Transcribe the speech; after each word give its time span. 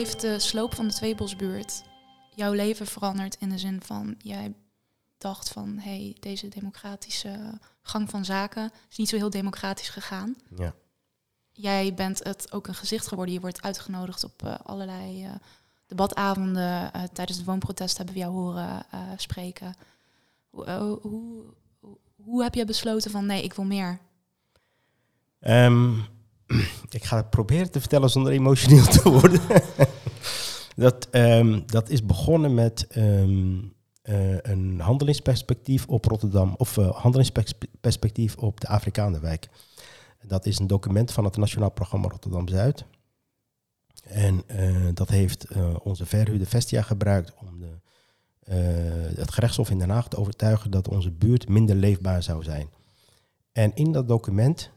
heeft 0.00 0.20
de 0.20 0.38
sloop 0.38 0.74
van 0.74 0.88
de 0.88 0.94
Tweebosbuurt 0.94 1.82
jouw 2.34 2.52
leven 2.52 2.86
veranderd 2.86 3.36
in 3.38 3.48
de 3.48 3.58
zin 3.58 3.82
van 3.82 4.14
jij 4.18 4.54
dacht 5.18 5.48
van 5.48 5.78
hé, 5.78 5.90
hey, 5.90 6.16
deze 6.20 6.48
democratische 6.48 7.58
gang 7.82 8.10
van 8.10 8.24
zaken 8.24 8.70
is 8.90 8.96
niet 8.96 9.08
zo 9.08 9.16
heel 9.16 9.30
democratisch 9.30 9.88
gegaan. 9.88 10.36
Ja. 10.56 10.74
Jij 11.52 11.94
bent 11.94 12.24
het 12.24 12.52
ook 12.52 12.66
een 12.66 12.74
gezicht 12.74 13.06
geworden. 13.06 13.34
Je 13.34 13.40
wordt 13.40 13.62
uitgenodigd 13.62 14.24
op 14.24 14.42
eh, 14.42 14.54
allerlei 14.62 15.24
eh, 15.24 15.30
debatavonden. 15.86 16.92
Eh, 16.92 17.02
tijdens 17.02 17.38
het 17.38 17.46
woonprotest 17.46 17.96
hebben 17.96 18.14
we 18.14 18.20
jou 18.20 18.32
horen 18.32 18.84
spreken. 19.16 19.74
Hoe, 20.50 20.98
hoe, 21.02 21.44
hoe, 22.16 22.42
heb 22.42 22.54
je 22.54 22.64
besloten 22.64 23.10
van 23.10 23.26
nee, 23.26 23.42
ik 23.42 23.54
wil 23.54 23.64
meer? 23.64 23.98
Ehm, 25.40 25.98
ik 26.94 27.04
ga 27.04 27.16
het 27.16 27.30
proberen 27.30 27.70
te 27.70 27.80
vertellen 27.80 28.10
zonder 28.10 28.32
emotioneel 28.32 28.84
te 28.84 29.10
worden. 29.10 29.40
dat, 30.76 31.08
ehm, 31.10 31.60
dat 31.66 31.88
is 31.88 32.06
begonnen 32.06 32.54
met 32.54 32.86
ehm, 32.86 33.58
eh, 34.02 34.36
een 34.40 34.80
handelingsperspectief 34.80 35.86
op 35.86 36.04
Rotterdam, 36.04 36.54
of 36.56 36.76
eh, 36.76 36.90
handelingsperspectief 36.90 38.36
op 38.36 38.60
de 38.60 38.66
Afrikaanderwijk. 38.66 39.48
Dat 40.26 40.46
is 40.46 40.58
een 40.58 40.66
document 40.66 41.12
van 41.12 41.24
het 41.24 41.36
Nationaal 41.36 41.70
Programma 41.70 42.08
Rotterdam 42.08 42.48
Zuid. 42.48 42.84
En 44.02 44.42
eh, 44.46 44.86
dat 44.94 45.08
heeft 45.08 45.46
onze 45.82 46.06
verhuurder 46.06 46.46
Vestia 46.46 46.82
gebruikt 46.82 47.32
om 47.40 47.60
de, 47.60 47.78
het 49.20 49.32
gerechtshof 49.32 49.70
in 49.70 49.78
Den 49.78 49.90
Haag 49.90 50.08
te 50.08 50.16
overtuigen 50.16 50.70
dat 50.70 50.88
onze 50.88 51.10
buurt 51.10 51.48
minder 51.48 51.76
leefbaar 51.76 52.22
zou 52.22 52.42
zijn. 52.42 52.70
En 53.52 53.74
in 53.74 53.92
dat 53.92 54.08
document 54.08 54.70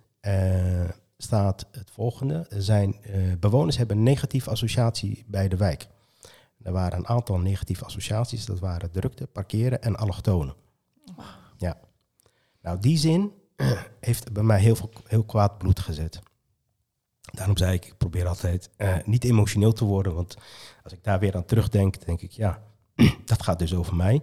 staat 1.24 1.66
het 1.72 1.92
volgende. 1.92 2.46
Zijn, 2.50 3.04
eh, 3.04 3.22
bewoners 3.40 3.78
hebben 3.78 3.98
een 3.98 4.04
negatieve 4.04 4.50
associatie 4.50 5.24
bij 5.28 5.48
de 5.48 5.58
wijk. 5.58 5.88
Er 6.62 6.72
waren 6.72 6.98
een 6.98 7.08
aantal 7.08 7.40
negatieve 7.40 7.86
associaties. 7.86 8.46
Dat 8.46 8.60
waren 8.60 8.92
drukte, 8.92 9.28
parkeren 9.28 9.82
en 9.82 9.96
allochtonen. 9.96 10.56
Ja. 11.58 11.80
Nou, 12.62 12.80
die 12.80 12.98
zin 12.98 13.32
heeft 14.00 14.34
bij 14.34 14.44
mij 14.44 14.60
heel, 14.60 14.76
veel, 14.76 14.92
heel 15.08 15.24
kwaad 15.24 15.58
bloed 15.58 15.80
gezet. 15.80 16.20
Daarom 17.32 17.58
zei 17.58 17.74
ik, 17.74 17.86
ik 17.86 17.98
probeer 17.98 18.28
altijd 18.28 18.70
eh, 18.76 18.96
niet 19.06 19.24
emotioneel 19.24 19.74
te 19.74 19.86
worden. 19.86 20.14
Want 20.14 20.38
als 20.84 20.94
ik 20.94 21.04
daar 21.04 21.20
weer 21.20 21.36
aan 21.36 21.46
terugdenk, 21.46 22.06
denk 22.06 22.22
ik, 22.22 22.32
ja, 22.32 22.64
dat 23.26 23.44
gaat 23.44 23.60
dus 23.60 23.74
over 23.74 23.96
mij. 23.96 24.22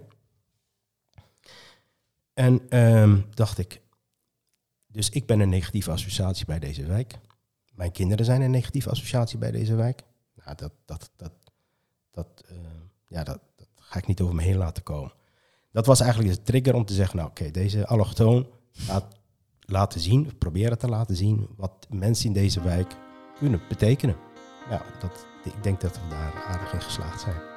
En 2.33 2.69
ehm, 2.69 3.21
dacht 3.33 3.57
ik, 3.57 3.81
dus 4.91 5.09
ik 5.09 5.25
ben 5.25 5.39
een 5.39 5.49
negatieve 5.49 5.91
associatie 5.91 6.45
bij 6.45 6.59
deze 6.59 6.85
wijk. 6.85 7.19
Mijn 7.73 7.91
kinderen 7.91 8.25
zijn 8.25 8.41
een 8.41 8.51
negatieve 8.51 8.89
associatie 8.89 9.37
bij 9.37 9.51
deze 9.51 9.75
wijk. 9.75 10.03
Nou, 10.35 10.57
dat, 10.57 10.71
dat, 10.85 11.11
dat, 11.15 11.33
dat, 12.11 12.43
eh, 12.49 12.55
ja, 13.07 13.23
dat, 13.23 13.39
ga 13.75 13.99
ik 13.99 14.07
niet 14.07 14.21
over 14.21 14.35
me 14.35 14.41
heen 14.41 14.57
laten 14.57 14.83
komen. 14.83 15.13
Dat 15.71 15.85
was 15.85 15.99
eigenlijk 15.99 16.35
de 16.35 16.41
trigger 16.41 16.75
om 16.75 16.85
te 16.85 16.93
zeggen, 16.93 17.17
nou 17.17 17.29
oké, 17.29 17.51
deze 17.51 17.87
allochtoon 17.87 18.47
laat 18.87 19.19
laten 19.59 19.99
zien, 19.99 20.37
proberen 20.37 20.77
te 20.77 20.87
laten 20.87 21.15
zien 21.15 21.47
wat 21.55 21.87
mensen 21.89 22.25
in 22.25 22.33
deze 22.33 22.61
wijk 22.61 22.95
kunnen 23.37 23.61
betekenen. 23.69 24.15
Ja, 24.69 24.81
dat, 24.99 25.25
ik 25.43 25.63
denk 25.63 25.81
dat 25.81 25.95
we 25.95 26.07
daar 26.09 26.33
aardig 26.33 26.73
in 26.73 26.81
geslaagd 26.81 27.21
zijn. 27.21 27.50